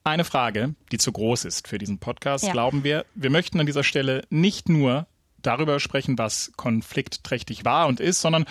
Eine 0.04 0.24
Frage, 0.24 0.74
die 0.90 0.98
zu 0.98 1.12
groß 1.12 1.44
ist 1.44 1.68
für 1.68 1.78
diesen 1.78 1.98
Podcast, 1.98 2.44
ja. 2.44 2.52
glauben 2.52 2.84
wir. 2.84 3.04
Wir 3.14 3.30
möchten 3.30 3.60
an 3.60 3.66
dieser 3.66 3.84
Stelle 3.84 4.24
nicht 4.30 4.68
nur 4.68 5.06
darüber 5.42 5.80
sprechen, 5.80 6.18
was 6.18 6.52
konfliktträchtig 6.56 7.64
war 7.64 7.86
und 7.86 8.00
ist, 8.00 8.20
sondern 8.20 8.44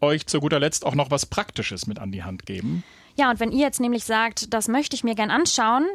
euch 0.00 0.26
zu 0.26 0.40
guter 0.40 0.58
Letzt 0.58 0.84
auch 0.84 0.94
noch 0.94 1.10
was 1.10 1.26
Praktisches 1.26 1.86
mit 1.86 1.98
an 1.98 2.12
die 2.12 2.24
Hand 2.24 2.46
geben. 2.46 2.82
Ja, 3.16 3.30
und 3.30 3.40
wenn 3.40 3.52
ihr 3.52 3.60
jetzt 3.60 3.80
nämlich 3.80 4.04
sagt, 4.04 4.52
das 4.52 4.68
möchte 4.68 4.96
ich 4.96 5.04
mir 5.04 5.14
gern 5.14 5.30
anschauen, 5.30 5.86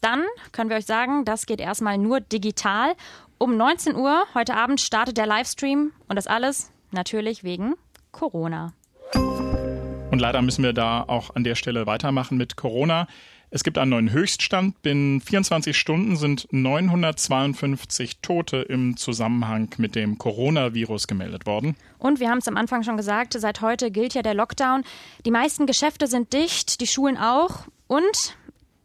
dann 0.00 0.22
können 0.52 0.70
wir 0.70 0.76
euch 0.76 0.86
sagen, 0.86 1.24
das 1.24 1.46
geht 1.46 1.60
erstmal 1.60 1.98
nur 1.98 2.20
digital. 2.20 2.94
Um 3.38 3.56
19 3.56 3.96
Uhr 3.96 4.22
heute 4.34 4.54
Abend 4.54 4.80
startet 4.80 5.16
der 5.16 5.26
Livestream 5.26 5.92
und 6.08 6.16
das 6.16 6.26
alles 6.26 6.70
natürlich 6.90 7.44
wegen 7.44 7.74
Corona. 8.12 8.72
Und 9.14 10.18
leider 10.20 10.40
müssen 10.42 10.62
wir 10.62 10.72
da 10.72 11.02
auch 11.02 11.34
an 11.34 11.44
der 11.44 11.56
Stelle 11.56 11.86
weitermachen 11.86 12.38
mit 12.38 12.56
Corona. 12.56 13.08
Es 13.56 13.64
gibt 13.64 13.78
einen 13.78 13.92
neuen 13.92 14.12
Höchststand. 14.12 14.82
Binnen 14.82 15.22
24 15.22 15.78
Stunden 15.78 16.16
sind 16.16 16.46
952 16.50 18.18
Tote 18.20 18.58
im 18.58 18.98
Zusammenhang 18.98 19.70
mit 19.78 19.94
dem 19.94 20.18
Coronavirus 20.18 21.06
gemeldet 21.06 21.46
worden. 21.46 21.74
Und 21.98 22.20
wir 22.20 22.28
haben 22.28 22.36
es 22.36 22.48
am 22.48 22.58
Anfang 22.58 22.82
schon 22.82 22.98
gesagt, 22.98 23.32
seit 23.32 23.62
heute 23.62 23.90
gilt 23.90 24.12
ja 24.12 24.20
der 24.20 24.34
Lockdown. 24.34 24.84
Die 25.24 25.30
meisten 25.30 25.64
Geschäfte 25.64 26.06
sind 26.06 26.34
dicht, 26.34 26.82
die 26.82 26.86
Schulen 26.86 27.16
auch. 27.16 27.60
Und 27.86 28.36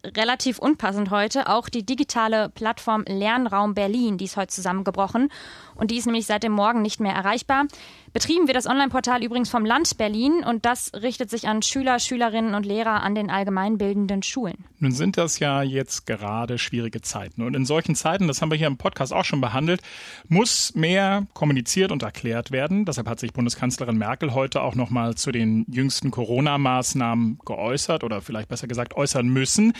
relativ 0.06 0.58
unpassend 0.58 1.12
heute 1.12 1.50
auch 1.50 1.68
die 1.68 1.86
digitale 1.86 2.48
Plattform 2.48 3.04
Lernraum 3.06 3.74
Berlin, 3.74 4.18
die 4.18 4.26
ist 4.26 4.38
heute 4.38 4.54
zusammengebrochen 4.54 5.30
und 5.76 5.92
die 5.92 5.98
ist 5.98 6.06
nämlich 6.06 6.26
seit 6.26 6.44
dem 6.44 6.52
Morgen 6.52 6.82
nicht 6.82 7.00
mehr 7.00 7.14
erreichbar. 7.14 7.66
Betrieben 8.14 8.48
wird 8.48 8.58
das 8.58 8.68
Online-Portal 8.68 9.24
übrigens 9.24 9.50
vom 9.50 9.64
Land 9.64 9.98
Berlin 9.98 10.44
und 10.44 10.66
das 10.66 10.92
richtet 10.94 11.30
sich 11.30 11.48
an 11.48 11.62
Schüler, 11.62 11.98
Schülerinnen 11.98 12.56
und 12.56 12.66
Lehrer 12.66 13.04
an 13.04 13.16
den 13.16 13.30
allgemeinbildenden 13.30 14.22
Schulen. 14.22 14.66
Nun 14.80 14.92
sind 14.92 15.16
das 15.16 15.40
ja 15.40 15.64
jetzt 15.64 16.06
gerade 16.08 16.58
schwierige 16.58 17.02
Zeiten 17.02 17.42
und 17.42 17.56
in 17.56 17.66
solchen 17.66 17.96
Zeiten, 17.96 18.28
das 18.28 18.42
haben 18.42 18.52
wir 18.52 18.58
hier 18.58 18.68
im 18.68 18.78
Podcast 18.78 19.14
auch 19.14 19.24
schon 19.24 19.40
behandelt, 19.40 19.82
muss 20.28 20.76
mehr 20.76 21.26
kommuniziert 21.34 21.94
und 21.94 22.04
erklärt 22.04 22.52
werden. 22.52 22.84
Deshalb 22.84 23.08
hat 23.08 23.20
sich 23.22 23.32
Bundeskanzlerin 23.32 23.98
Merkel 23.98 24.34
heute 24.34 24.62
auch 24.62 24.76
noch 24.76 24.90
mal 24.90 25.16
zu 25.16 25.32
den 25.32 25.66
jüngsten 25.70 26.12
Corona-Maßnahmen 26.12 27.40
geäußert 27.46 28.04
oder 28.04 28.22
vielleicht 28.22 28.50
besser 28.50 28.68
gesagt 28.68 28.96
äußern 28.96 29.28
müssen, 29.30 29.74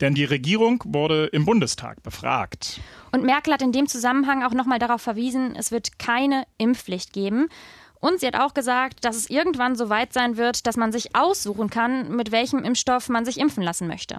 denn 0.00 0.14
die 0.14 0.24
Regierung 0.24 0.82
wurde 0.84 1.26
im 1.26 1.44
Bundestag 1.44 2.02
befragt. 2.02 2.80
Und 3.12 3.24
Merkel 3.24 3.54
hat 3.54 3.62
in 3.62 3.72
dem 3.72 3.86
Zusammenhang 3.86 4.42
auch 4.42 4.52
noch 4.52 4.66
mal 4.66 4.78
darauf 4.78 5.00
verwiesen, 5.00 5.27
es 5.36 5.72
wird 5.72 5.98
keine 5.98 6.44
Impfpflicht 6.58 7.12
geben. 7.12 7.48
Und 8.00 8.20
sie 8.20 8.26
hat 8.26 8.36
auch 8.38 8.54
gesagt, 8.54 9.04
dass 9.04 9.16
es 9.16 9.28
irgendwann 9.28 9.74
so 9.74 9.88
weit 9.88 10.12
sein 10.12 10.36
wird, 10.36 10.66
dass 10.66 10.76
man 10.76 10.92
sich 10.92 11.16
aussuchen 11.16 11.68
kann, 11.68 12.14
mit 12.14 12.30
welchem 12.30 12.62
Impfstoff 12.62 13.08
man 13.08 13.24
sich 13.24 13.38
impfen 13.38 13.62
lassen 13.62 13.88
möchte. 13.88 14.18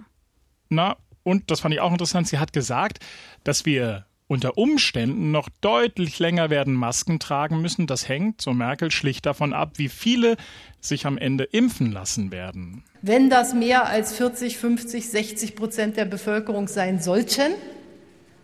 Na, 0.68 0.96
und 1.22 1.50
das 1.50 1.60
fand 1.60 1.74
ich 1.74 1.80
auch 1.80 1.92
interessant, 1.92 2.28
sie 2.28 2.38
hat 2.38 2.52
gesagt, 2.52 2.98
dass 3.44 3.64
wir 3.64 4.06
unter 4.30 4.56
Umständen 4.56 5.32
noch 5.32 5.48
deutlich 5.60 6.20
länger 6.20 6.50
werden 6.50 6.72
Masken 6.72 7.18
tragen 7.18 7.60
müssen. 7.60 7.88
Das 7.88 8.08
hängt, 8.08 8.40
so 8.40 8.52
Merkel, 8.52 8.92
schlicht 8.92 9.26
davon 9.26 9.52
ab, 9.52 9.72
wie 9.74 9.88
viele 9.88 10.36
sich 10.80 11.04
am 11.04 11.18
Ende 11.18 11.44
impfen 11.44 11.90
lassen 11.90 12.30
werden. 12.30 12.84
Wenn 13.02 13.28
das 13.28 13.54
mehr 13.54 13.86
als 13.88 14.16
40, 14.16 14.56
50, 14.56 15.08
60 15.08 15.56
Prozent 15.56 15.96
der 15.96 16.04
Bevölkerung 16.04 16.68
sein 16.68 17.00
sollten, 17.00 17.54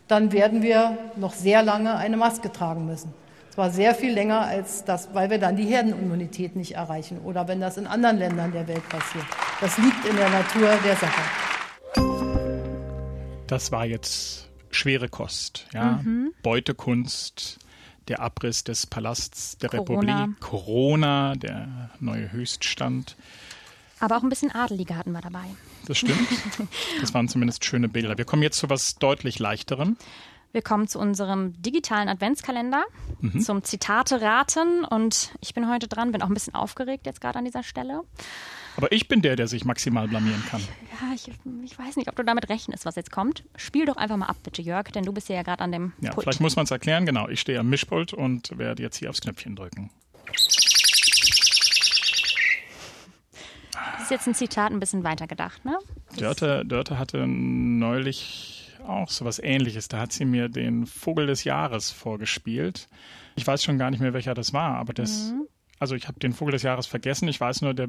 dann 0.08 0.32
werden 0.32 0.62
wir 0.62 0.96
noch 1.16 1.32
sehr 1.34 1.62
lange 1.62 1.96
eine 1.96 2.16
Maske 2.16 2.52
tragen 2.52 2.86
müssen. 2.86 3.12
Zwar 3.50 3.70
sehr 3.70 3.94
viel 3.94 4.12
länger 4.12 4.40
als 4.40 4.84
das, 4.84 5.14
weil 5.14 5.30
wir 5.30 5.38
dann 5.38 5.56
die 5.56 5.64
Herdenimmunität 5.64 6.56
nicht 6.56 6.72
erreichen 6.72 7.20
oder 7.24 7.48
wenn 7.48 7.60
das 7.60 7.78
in 7.78 7.86
anderen 7.86 8.18
Ländern 8.18 8.52
der 8.52 8.68
Welt 8.68 8.86
passiert. 8.88 9.24
Das 9.60 9.78
liegt 9.78 10.04
in 10.04 10.16
der 10.16 10.28
Natur 10.28 10.68
der 10.84 10.96
Sache. 10.96 11.22
Das 13.46 13.72
war 13.72 13.86
jetzt 13.86 14.48
schwere 14.70 15.08
Kost, 15.08 15.66
ja. 15.72 16.00
Mhm. 16.02 16.32
Beutekunst, 16.42 17.58
der 18.08 18.20
Abriss 18.20 18.62
des 18.64 18.86
Palasts 18.86 19.56
der 19.58 19.70
Corona. 19.70 20.20
Republik, 20.20 20.40
Corona, 20.40 21.34
der 21.34 21.90
neue 21.98 22.30
Höchststand. 22.30 23.16
Aber 24.00 24.16
auch 24.16 24.22
ein 24.22 24.28
bisschen 24.28 24.50
Adelige 24.54 24.96
hatten 24.96 25.12
wir 25.12 25.20
dabei. 25.20 25.44
Das 25.86 25.98
stimmt. 25.98 26.28
Das 27.00 27.14
waren 27.14 27.28
zumindest 27.28 27.64
schöne 27.64 27.88
Bilder. 27.88 28.18
Wir 28.18 28.24
kommen 28.24 28.42
jetzt 28.42 28.58
zu 28.58 28.68
was 28.68 28.96
deutlich 28.96 29.38
leichterem. 29.38 29.96
Wir 30.52 30.62
kommen 30.62 30.88
zu 30.88 30.98
unserem 30.98 31.60
digitalen 31.60 32.08
Adventskalender, 32.08 32.84
mhm. 33.20 33.40
zum 33.40 33.62
Zitate 33.62 34.22
raten. 34.22 34.84
Und 34.84 35.32
ich 35.40 35.52
bin 35.54 35.68
heute 35.68 35.86
dran, 35.88 36.12
bin 36.12 36.22
auch 36.22 36.28
ein 36.28 36.34
bisschen 36.34 36.54
aufgeregt 36.54 37.06
jetzt 37.06 37.20
gerade 37.20 37.38
an 37.38 37.44
dieser 37.44 37.62
Stelle. 37.62 38.02
Aber 38.76 38.90
ich 38.92 39.08
bin 39.08 39.22
der, 39.22 39.36
der 39.36 39.48
sich 39.48 39.64
maximal 39.64 40.08
blamieren 40.08 40.42
kann. 40.48 40.60
Ja, 40.60 41.14
ich, 41.14 41.30
ich 41.64 41.78
weiß 41.78 41.96
nicht, 41.96 42.08
ob 42.08 42.16
du 42.16 42.22
damit 42.22 42.48
rechnest, 42.48 42.84
was 42.86 42.96
jetzt 42.96 43.10
kommt. 43.10 43.44
Spiel 43.56 43.86
doch 43.86 43.96
einfach 43.96 44.16
mal 44.16 44.26
ab, 44.26 44.36
bitte, 44.42 44.62
Jörg, 44.62 44.84
denn 44.92 45.04
du 45.04 45.12
bist 45.12 45.28
ja 45.28 45.42
gerade 45.42 45.62
an 45.62 45.72
dem 45.72 45.92
Ja, 46.00 46.12
Pult. 46.12 46.24
vielleicht 46.24 46.40
muss 46.40 46.56
man 46.56 46.64
es 46.64 46.70
erklären. 46.70 47.06
Genau, 47.06 47.28
ich 47.28 47.40
stehe 47.40 47.58
am 47.60 47.68
Mischpult 47.68 48.12
und 48.12 48.56
werde 48.58 48.82
jetzt 48.82 48.96
hier 48.96 49.10
aufs 49.10 49.20
Knöpfchen 49.20 49.56
drücken. 49.56 49.90
Das 53.95 53.95
ist 54.06 54.10
jetzt 54.10 54.28
ein 54.28 54.34
Zitat 54.34 54.70
ein 54.70 54.78
bisschen 54.78 55.02
weitergedacht, 55.02 55.64
ne? 55.64 55.78
Dörte, 56.16 56.64
Dörte 56.64 56.98
hatte 56.98 57.26
neulich 57.26 58.72
auch 58.86 59.08
so 59.08 59.24
was 59.24 59.40
ähnliches. 59.40 59.88
Da 59.88 59.98
hat 59.98 60.12
sie 60.12 60.24
mir 60.24 60.48
den 60.48 60.86
Vogel 60.86 61.26
des 61.26 61.42
Jahres 61.42 61.90
vorgespielt. 61.90 62.88
Ich 63.34 63.44
weiß 63.44 63.64
schon 63.64 63.78
gar 63.78 63.90
nicht 63.90 63.98
mehr, 63.98 64.14
welcher 64.14 64.34
das 64.34 64.52
war, 64.52 64.76
aber 64.76 64.94
das, 64.94 65.32
mhm. 65.32 65.48
also 65.80 65.96
ich 65.96 66.06
habe 66.06 66.20
den 66.20 66.32
Vogel 66.32 66.52
des 66.52 66.62
Jahres 66.62 66.86
vergessen. 66.86 67.26
Ich 67.26 67.40
weiß 67.40 67.62
nur, 67.62 67.74
der 67.74 67.88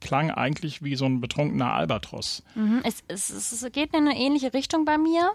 klang 0.00 0.30
eigentlich 0.30 0.82
wie 0.82 0.96
so 0.96 1.04
ein 1.04 1.20
betrunkener 1.20 1.72
Albatros. 1.72 2.42
Mhm. 2.54 2.80
Es, 2.84 3.04
es, 3.08 3.30
es, 3.30 3.72
geht 3.72 3.94
in 3.94 4.08
eine 4.08 4.16
ähnliche 4.16 4.54
Richtung 4.54 4.86
bei 4.86 4.96
mir. 4.96 5.32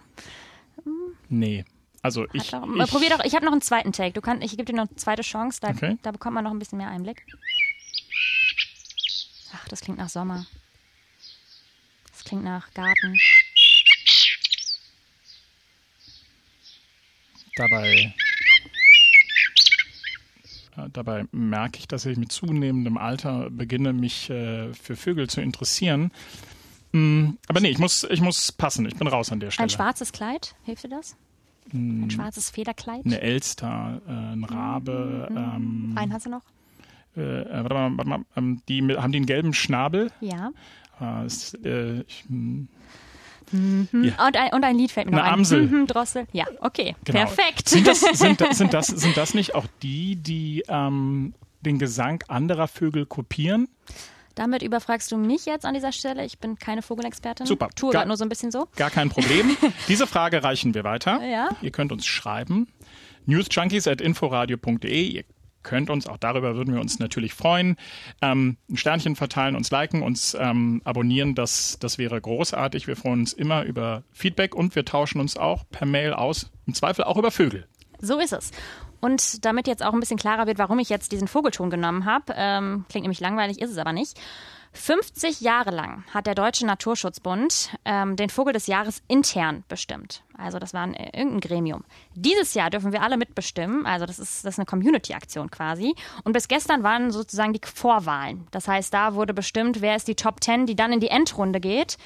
Mhm. 0.84 1.14
Nee. 1.30 1.66
Also 2.02 2.26
ich, 2.34 2.50
doch, 2.50 2.68
ich 2.68 2.90
probier 2.90 3.10
doch, 3.10 3.24
ich 3.24 3.36
habe 3.36 3.46
noch 3.46 3.52
einen 3.52 3.62
zweiten 3.62 3.92
Take. 3.92 4.14
Du 4.14 4.22
kann, 4.22 4.42
ich 4.42 4.52
gebe 4.52 4.66
dir 4.66 4.76
noch 4.76 4.88
eine 4.88 4.96
zweite 4.96 5.22
Chance, 5.22 5.60
da, 5.62 5.70
okay. 5.70 5.98
da 6.02 6.12
bekommt 6.12 6.34
man 6.36 6.44
noch 6.44 6.52
ein 6.52 6.60
bisschen 6.60 6.80
mehr 6.80 6.90
Einblick. 6.90 7.26
Ach, 9.60 9.68
das 9.70 9.82
klingt 9.82 9.98
nach 9.98 10.10
Sommer. 10.10 10.46
Das 12.12 12.24
klingt 12.24 12.44
nach 12.44 12.72
Garten. 12.74 13.18
Dabei, 17.56 18.14
dabei 20.94 21.26
merke 21.32 21.80
ich, 21.80 21.88
dass 21.88 22.06
ich 22.06 22.18
mit 22.18 22.32
zunehmendem 22.32 22.98
Alter 22.98 23.50
beginne, 23.50 23.94
mich 23.94 24.30
äh, 24.30 24.74
für 24.74 24.96
Vögel 24.96 25.28
zu 25.28 25.42
interessieren. 25.42 26.12
Mm, 26.92 27.32
aber 27.48 27.60
nee, 27.60 27.70
ich 27.70 27.80
muss, 27.80 28.04
ich 28.04 28.22
muss 28.22 28.52
passen. 28.52 28.86
Ich 28.86 28.96
bin 28.96 29.08
raus 29.08 29.32
an 29.32 29.40
der 29.40 29.50
Stelle. 29.50 29.66
Ein 29.66 29.70
schwarzes 29.70 30.12
Kleid, 30.12 30.56
hilft 30.66 30.84
dir 30.84 30.90
das? 30.90 31.16
Mm, 31.72 32.04
Ein 32.04 32.12
schwarzes 32.12 32.52
Federkleid? 32.52 33.06
Eine 33.06 33.22
Elster, 33.22 34.02
äh, 34.08 34.12
ein 34.12 34.44
Rabe. 34.44 35.28
Ähm, 35.32 35.94
Einen 35.96 36.14
hast 36.14 36.28
du 36.28 36.30
noch? 36.30 36.44
Äh, 37.18 37.42
äh, 37.42 37.50
warte 37.64 37.74
mal, 37.76 37.92
warte 37.98 38.10
mal 38.10 38.20
ähm, 38.36 38.62
die, 38.70 38.82
mit- 38.82 38.98
haben 38.98 39.12
die 39.12 39.18
einen 39.18 39.26
gelben 39.26 39.54
Schnabel? 39.54 40.12
Ja. 40.22 40.52
Ah, 41.00 41.24
ist, 41.24 41.54
äh, 41.66 42.02
ich, 42.08 42.24
hm, 42.28 42.68
Und, 43.52 44.36
ein, 44.38 44.52
und 44.54 44.64
ein 44.64 44.78
Lied 44.78 44.92
fällt 44.92 45.08
mir 45.08 45.14
noch 45.14 45.20
Eine 45.24 45.28
ein. 45.30 45.34
Amsel. 45.36 45.68
Mhm, 45.68 45.88
Drossel. 45.88 46.28
Ja, 46.34 46.46
okay. 46.60 46.96
Genau. 47.06 47.20
Perfekt. 47.20 47.70
Sind 47.70 47.88
das, 47.88 48.02
sind, 48.02 48.42
das, 48.42 48.58
sind, 48.58 48.74
das, 48.74 48.88
sind 48.88 49.16
das 49.16 49.34
nicht 49.34 49.56
auch 49.56 49.66
die, 49.82 50.16
die 50.18 50.64
ähm, 50.68 51.34
den 51.62 51.80
Gesang 51.80 52.24
anderer 52.28 52.68
Vögel 52.68 53.06
kopieren? 53.06 53.68
Damit 54.36 54.62
überfragst 54.64 55.12
du 55.12 55.18
mich 55.18 55.46
jetzt 55.46 55.66
an 55.66 55.74
dieser 55.74 55.92
Stelle. 55.92 56.24
Ich 56.26 56.38
bin 56.40 56.58
keine 56.60 56.82
Vogelexpertin. 56.84 57.46
Super. 57.48 57.70
Tue 57.76 57.92
gerade 57.92 58.08
nur 58.08 58.18
so 58.18 58.26
ein 58.26 58.30
bisschen 58.30 58.52
so. 58.52 58.68
Gar 58.76 58.90
kein 58.92 59.10
Problem. 59.10 59.56
Diese 59.88 60.06
Frage 60.08 60.44
reichen 60.44 60.74
wir 60.76 60.84
weiter. 60.84 61.24
Ja. 61.26 61.50
Ihr 61.62 61.72
könnt 61.72 61.92
uns 61.92 62.06
schreiben. 62.06 62.68
newsjunkies.inforadio.de. 63.26 65.04
Ihr 65.08 65.24
könnt 65.64 65.90
uns, 65.90 66.08
auch 66.08 66.18
darüber 66.18 66.56
würden 66.56 66.74
wir 66.74 66.82
uns 66.82 67.00
natürlich 67.00 67.34
freuen, 67.34 67.78
ähm, 68.22 68.58
ein 68.70 68.78
Sternchen 68.78 69.16
verteilen, 69.16 69.56
uns 69.56 69.72
liken, 69.72 70.02
uns 70.02 70.36
ähm, 70.40 70.82
abonnieren. 70.84 71.36
Das, 71.36 71.78
das 71.80 71.98
wäre 71.98 72.20
großartig. 72.20 72.88
Wir 72.88 72.96
freuen 72.96 73.22
uns 73.22 73.34
immer 73.34 73.64
über 73.64 74.04
Feedback 74.12 74.56
und 74.56 74.76
wir 74.76 74.86
tauschen 74.86 75.20
uns 75.20 75.38
auch 75.38 75.64
per 75.70 75.88
Mail 75.88 76.14
aus. 76.14 76.52
Im 76.66 76.74
Zweifel 76.74 77.04
auch 77.04 77.18
über 77.18 77.32
Vögel. 77.32 77.68
So 78.00 78.20
ist 78.20 78.34
es. 78.34 78.52
Und 79.00 79.46
damit 79.46 79.68
jetzt 79.68 79.84
auch 79.84 79.94
ein 79.94 80.00
bisschen 80.00 80.18
klarer 80.18 80.48
wird, 80.48 80.58
warum 80.58 80.80
ich 80.80 80.90
jetzt 80.90 81.12
diesen 81.12 81.28
Vogelton 81.28 81.70
genommen 81.70 82.06
habe, 82.06 82.34
ähm, 82.36 82.86
klingt 82.90 83.04
nämlich 83.04 83.20
langweilig, 83.20 83.62
ist 83.62 83.72
es 83.72 83.78
aber 83.78 83.94
nicht. 83.94 84.20
50 84.74 85.42
Jahre 85.42 85.72
lang 85.72 86.04
hat 86.14 86.28
der 86.28 86.36
Deutsche 86.36 86.66
Naturschutzbund 86.66 87.72
ähm, 87.86 88.16
den 88.16 88.30
Vogel 88.30 88.54
des 88.54 88.68
Jahres 88.68 89.02
intern 89.08 89.64
bestimmt. 89.68 90.24
Also 90.38 90.60
das 90.60 90.74
war 90.74 90.84
ein, 90.84 90.94
äh, 90.94 91.18
irgendein 91.18 91.40
Gremium. 91.40 91.84
Dieses 92.14 92.54
Jahr 92.54 92.70
dürfen 92.70 92.92
wir 92.92 93.02
alle 93.02 93.18
mitbestimmen. 93.18 93.86
Also 93.86 94.06
das 94.06 94.20
ist, 94.20 94.46
das 94.46 94.56
ist 94.56 94.60
eine 94.60 94.66
Community-Aktion 94.66 95.50
quasi. 95.50 95.96
Und 96.24 96.34
bis 96.34 96.48
gestern 96.48 96.84
waren 96.84 97.12
sozusagen 97.12 97.54
die 97.54 97.62
Vorwahlen. 97.64 98.48
Das 98.52 98.68
heißt, 98.68 98.94
da 98.94 99.16
wurde 99.16 99.34
bestimmt, 99.34 99.82
wer 99.82 99.96
ist 99.96 100.08
die 100.08 100.16
Top 100.16 100.44
10, 100.44 100.68
die 100.68 100.76
dann 100.76 100.94
in 100.94 101.00
die 101.00 101.10
Endrunde 101.10 101.60
geht. 101.60 101.98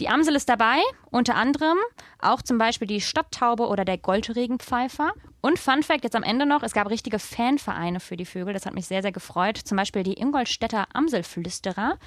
Die 0.00 0.08
Amsel 0.08 0.34
ist 0.34 0.48
dabei, 0.48 0.78
unter 1.10 1.36
anderem 1.36 1.78
auch 2.18 2.42
zum 2.42 2.58
Beispiel 2.58 2.88
die 2.88 3.00
Stadttaube 3.00 3.68
oder 3.68 3.84
der 3.84 3.98
Goldregenpfeifer. 3.98 5.12
Und 5.40 5.58
Fun 5.58 5.82
Fact 5.82 6.04
jetzt 6.04 6.16
am 6.16 6.22
Ende 6.22 6.46
noch, 6.46 6.62
es 6.62 6.72
gab 6.72 6.88
richtige 6.88 7.18
Fanvereine 7.18 8.00
für 8.00 8.16
die 8.16 8.24
Vögel, 8.24 8.54
das 8.54 8.64
hat 8.64 8.74
mich 8.74 8.86
sehr, 8.86 9.02
sehr 9.02 9.12
gefreut. 9.12 9.58
Zum 9.58 9.76
Beispiel 9.76 10.02
die 10.02 10.18
Ingolstädter 10.18 10.86
Amselflüsterer. 10.94 11.98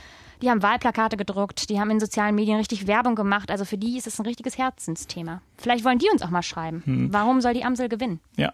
Die 0.41 0.49
haben 0.49 0.63
Wahlplakate 0.63 1.17
gedruckt, 1.17 1.69
die 1.69 1.79
haben 1.79 1.91
in 1.91 1.99
sozialen 1.99 2.35
Medien 2.35 2.57
richtig 2.57 2.87
Werbung 2.87 3.15
gemacht. 3.15 3.51
Also 3.51 3.63
für 3.63 3.77
die 3.77 3.97
ist 3.97 4.07
es 4.07 4.19
ein 4.19 4.25
richtiges 4.25 4.57
Herzensthema. 4.57 5.41
Vielleicht 5.57 5.85
wollen 5.85 5.99
die 5.99 6.09
uns 6.11 6.23
auch 6.23 6.29
mal 6.29 6.41
schreiben. 6.41 7.09
Warum 7.11 7.39
soll 7.41 7.53
die 7.53 7.63
Amsel 7.63 7.89
gewinnen? 7.89 8.19
Ja. 8.35 8.53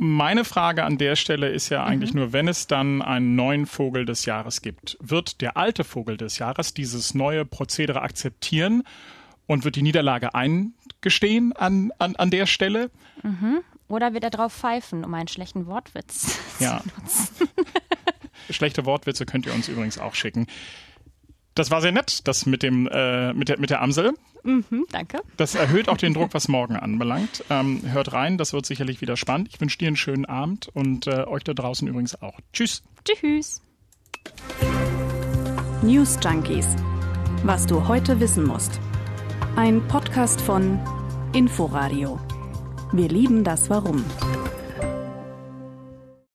Meine 0.00 0.44
Frage 0.44 0.84
an 0.84 0.96
der 0.96 1.16
Stelle 1.16 1.48
ist 1.48 1.70
ja 1.70 1.82
eigentlich 1.82 2.14
nur, 2.14 2.32
wenn 2.32 2.46
es 2.46 2.68
dann 2.68 3.02
einen 3.02 3.34
neuen 3.34 3.66
Vogel 3.66 4.04
des 4.04 4.26
Jahres 4.26 4.62
gibt, 4.62 4.96
wird 5.00 5.40
der 5.40 5.56
alte 5.56 5.82
Vogel 5.82 6.16
des 6.16 6.38
Jahres 6.38 6.72
dieses 6.72 7.14
neue 7.14 7.44
Prozedere 7.44 8.00
akzeptieren 8.02 8.84
und 9.48 9.64
wird 9.64 9.74
die 9.74 9.82
Niederlage 9.82 10.34
eingestehen 10.36 11.52
an, 11.52 11.90
an, 11.98 12.14
an 12.14 12.30
der 12.30 12.46
Stelle? 12.46 12.92
Oder 13.88 14.14
wird 14.14 14.22
er 14.22 14.30
drauf 14.30 14.52
pfeifen, 14.54 15.04
um 15.04 15.12
einen 15.14 15.26
schlechten 15.26 15.66
Wortwitz 15.66 16.38
Ja. 16.60 16.80
Schlechte 18.50 18.86
Wortwitze 18.86 19.26
könnt 19.26 19.46
ihr 19.46 19.54
uns 19.54 19.68
übrigens 19.68 19.98
auch 19.98 20.14
schicken. 20.14 20.46
Das 21.58 21.72
war 21.72 21.80
sehr 21.80 21.90
nett, 21.90 22.28
das 22.28 22.46
mit, 22.46 22.62
dem, 22.62 22.86
äh, 22.86 23.32
mit, 23.32 23.48
der, 23.48 23.58
mit 23.58 23.70
der 23.70 23.82
Amsel. 23.82 24.14
Danke. 24.92 25.20
Das 25.36 25.56
erhöht 25.56 25.88
auch 25.88 25.96
den 25.96 26.14
Druck, 26.14 26.32
was 26.32 26.46
morgen 26.46 26.76
anbelangt. 26.76 27.42
Ähm, 27.50 27.82
hört 27.84 28.12
rein, 28.12 28.38
das 28.38 28.52
wird 28.52 28.64
sicherlich 28.64 29.00
wieder 29.00 29.16
spannend. 29.16 29.48
Ich 29.52 29.60
wünsche 29.60 29.76
dir 29.76 29.88
einen 29.88 29.96
schönen 29.96 30.24
Abend 30.24 30.68
und 30.68 31.08
äh, 31.08 31.24
euch 31.24 31.42
da 31.42 31.54
draußen 31.54 31.88
übrigens 31.88 32.22
auch. 32.22 32.38
Tschüss. 32.52 32.84
Tschüss. 33.04 33.60
News 35.82 36.16
Junkies. 36.22 36.68
Was 37.42 37.66
du 37.66 37.88
heute 37.88 38.20
wissen 38.20 38.44
musst. 38.44 38.78
Ein 39.56 39.84
Podcast 39.88 40.40
von 40.40 40.78
Inforadio. 41.32 42.20
Wir 42.92 43.08
lieben 43.08 43.42
das 43.42 43.68
Warum. 43.68 44.04